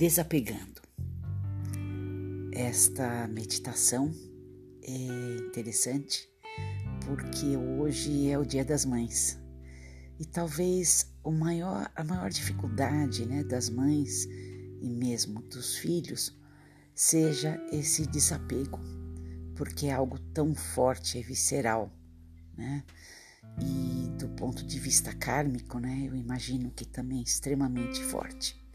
Desapegando. 0.00 0.80
Esta 2.54 3.28
meditação 3.28 4.10
é 4.82 5.36
interessante 5.46 6.26
porque 7.04 7.54
hoje 7.54 8.30
é 8.30 8.38
o 8.38 8.46
Dia 8.46 8.64
das 8.64 8.86
Mães 8.86 9.38
e 10.18 10.24
talvez 10.24 11.12
o 11.22 11.30
maior, 11.30 11.92
a 11.94 12.02
maior 12.02 12.30
dificuldade 12.30 13.26
né, 13.26 13.44
das 13.44 13.68
mães 13.68 14.24
e 14.80 14.88
mesmo 14.88 15.42
dos 15.42 15.76
filhos 15.76 16.34
seja 16.94 17.62
esse 17.70 18.06
desapego, 18.06 18.80
porque 19.54 19.88
é 19.88 19.92
algo 19.92 20.18
tão 20.18 20.54
forte 20.54 21.18
e 21.18 21.22
visceral, 21.22 21.92
né? 22.56 22.84
E 23.60 24.08
do 24.18 24.30
ponto 24.30 24.64
de 24.64 24.78
vista 24.78 25.14
kármico, 25.14 25.78
né, 25.78 26.04
eu 26.06 26.16
imagino 26.16 26.70
que 26.70 26.86
também 26.86 27.18
é 27.18 27.22
extremamente 27.22 28.02
forte. 28.02 28.69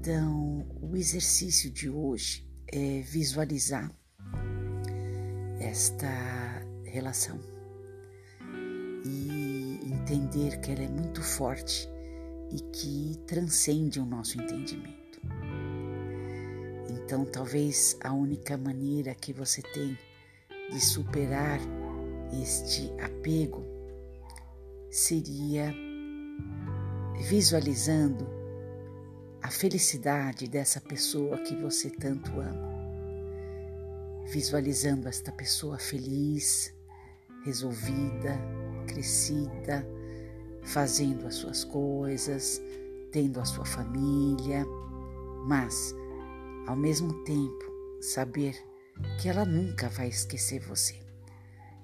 Então, 0.00 0.66
o 0.80 0.96
exercício 0.96 1.70
de 1.70 1.90
hoje 1.90 2.48
é 2.72 3.02
visualizar 3.02 3.94
esta 5.60 6.08
relação 6.86 7.38
e 9.04 9.78
entender 9.84 10.58
que 10.60 10.70
ela 10.70 10.84
é 10.84 10.88
muito 10.88 11.20
forte 11.20 11.86
e 12.50 12.60
que 12.72 13.18
transcende 13.26 14.00
o 14.00 14.06
nosso 14.06 14.40
entendimento. 14.40 15.20
Então, 16.88 17.26
talvez 17.26 17.98
a 18.02 18.10
única 18.10 18.56
maneira 18.56 19.14
que 19.14 19.34
você 19.34 19.60
tem 19.60 19.98
de 20.70 20.80
superar 20.80 21.60
este 22.42 22.90
apego 23.02 23.62
seria 24.90 25.74
visualizando 27.28 28.39
a 29.42 29.48
felicidade 29.48 30.46
dessa 30.46 30.80
pessoa 30.80 31.38
que 31.38 31.54
você 31.56 31.88
tanto 31.88 32.30
ama. 32.40 32.70
Visualizando 34.26 35.08
esta 35.08 35.32
pessoa 35.32 35.78
feliz, 35.78 36.72
resolvida, 37.44 38.38
crescida, 38.86 39.86
fazendo 40.62 41.26
as 41.26 41.36
suas 41.36 41.64
coisas, 41.64 42.60
tendo 43.10 43.40
a 43.40 43.44
sua 43.44 43.64
família, 43.64 44.64
mas, 45.46 45.94
ao 46.66 46.76
mesmo 46.76 47.24
tempo, 47.24 47.64
saber 48.00 48.54
que 49.20 49.28
ela 49.28 49.46
nunca 49.46 49.88
vai 49.88 50.08
esquecer 50.08 50.60
você. 50.60 51.00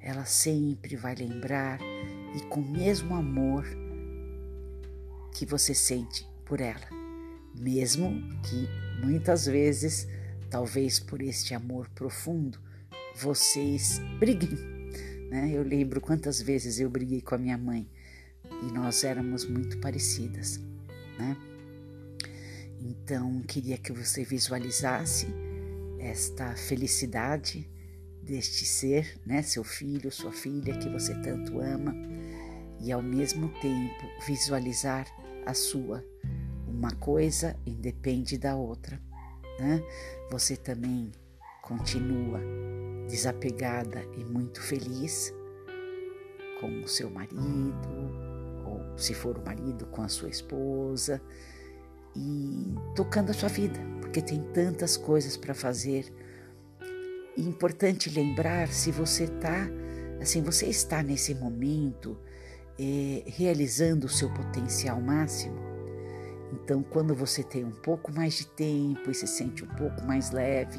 Ela 0.01 0.27
sempre 0.27 0.95
vai 0.95 1.15
lembrar 1.15 1.81
e 2.37 2.41
com 2.49 2.61
o 2.61 2.71
mesmo 2.71 3.15
amor 3.15 3.65
que 5.33 5.47
você 5.47 5.75
sente 5.75 6.29
por 6.45 6.61
ela 6.61 7.06
mesmo 7.59 8.23
que 8.43 8.69
muitas 9.05 9.47
vezes, 9.47 10.09
talvez 10.51 10.99
por 10.99 11.21
este 11.21 11.55
amor 11.55 11.89
profundo, 11.91 12.59
vocês 13.15 14.01
briguem. 14.19 14.57
Né? 15.27 15.51
Eu 15.53 15.65
lembro 15.65 16.01
quantas 16.01 16.41
vezes 16.41 16.79
eu 16.79 16.89
briguei 16.89 17.21
com 17.21 17.35
a 17.35 17.39
minha 17.39 17.59
mãe 17.59 17.91
e 18.63 18.73
nós 18.73 19.03
éramos 19.03 19.45
muito 19.45 19.77
parecidas. 19.79 20.61
Né? 21.19 21.37
Então, 22.81 23.43
queria 23.43 23.77
que 23.77 23.93
você 23.93 24.23
visualizasse 24.23 25.27
esta 25.99 26.55
felicidade 26.55 27.69
deste 28.23 28.65
ser, 28.65 29.19
né, 29.27 29.43
seu 29.43 29.65
filho, 29.65 30.13
sua 30.13 30.33
filha 30.33 30.79
que 30.79 30.89
você 30.89 31.13
tanto 31.23 31.61
ama, 31.61 31.93
e 32.81 32.93
ao 32.93 33.03
mesmo 33.03 33.49
tempo 33.61 34.05
visualizar 34.27 35.07
a 35.45 35.55
sua 35.55 36.05
uma 36.77 36.93
coisa 36.93 37.57
independe 37.65 38.37
da 38.37 38.55
outra, 38.55 39.01
né? 39.59 39.83
Você 40.31 40.57
também 40.57 41.11
continua 41.63 42.39
desapegada 43.09 44.05
e 44.17 44.23
muito 44.25 44.61
feliz 44.61 45.33
com 46.61 46.83
o 46.83 46.87
seu 46.89 47.09
marido, 47.09 47.89
ou 48.67 48.99
se 48.99 49.15
for 49.15 49.39
o 49.39 49.45
marido, 49.45 49.87
com 49.87 50.03
a 50.03 50.09
sua 50.09 50.29
esposa, 50.29 51.21
e 52.15 52.75
tocando 52.95 53.31
a 53.31 53.35
sua 53.35 53.49
vida, 53.49 53.81
porque 54.01 54.21
tem 54.21 54.43
tantas 54.53 54.97
coisas 54.97 55.37
para 55.37 55.55
fazer. 55.55 56.13
E 57.37 57.43
importante 57.43 58.11
lembrar 58.11 58.69
se 58.69 58.91
você 58.91 59.25
está, 59.25 59.67
assim, 60.21 60.43
você 60.43 60.67
está 60.67 61.03
nesse 61.03 61.35
momento 61.35 62.19
é, 62.79 63.23
realizando 63.27 64.05
o 64.05 64.11
seu 64.11 64.33
potencial 64.33 65.01
máximo, 65.01 65.76
então, 66.53 66.83
quando 66.83 67.15
você 67.15 67.43
tem 67.43 67.65
um 67.65 67.73
pouco 67.73 68.13
mais 68.13 68.35
de 68.35 68.47
tempo 68.47 69.11
e 69.11 69.15
se 69.15 69.27
sente 69.27 69.65
um 69.65 69.69
pouco 69.69 70.05
mais 70.05 70.31
leve, 70.31 70.79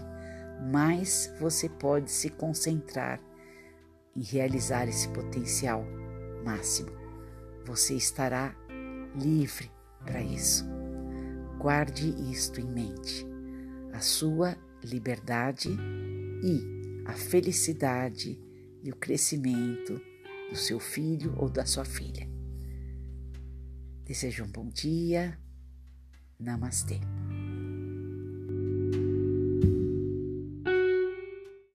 mais 0.71 1.33
você 1.39 1.67
pode 1.67 2.09
se 2.09 2.29
concentrar 2.29 3.21
em 4.15 4.23
realizar 4.23 4.87
esse 4.87 5.09
potencial 5.09 5.85
máximo. 6.43 6.91
Você 7.65 7.95
estará 7.95 8.55
livre 9.15 9.69
para 10.05 10.21
isso. 10.21 10.65
Guarde 11.59 12.09
isto 12.31 12.61
em 12.61 12.67
mente. 12.67 13.27
A 13.93 13.99
sua 13.99 14.57
liberdade 14.83 15.69
e 16.43 17.03
a 17.05 17.13
felicidade 17.13 18.39
e 18.83 18.91
o 18.91 18.95
crescimento 18.95 19.99
do 20.49 20.55
seu 20.55 20.79
filho 20.79 21.33
ou 21.37 21.49
da 21.49 21.65
sua 21.65 21.83
filha. 21.83 22.29
Desejo 24.05 24.45
um 24.45 24.51
bom 24.51 24.69
dia 24.69 25.37
Namastê. 26.39 26.99